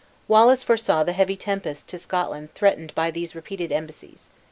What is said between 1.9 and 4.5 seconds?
Scotland threatened by these repeated embassies.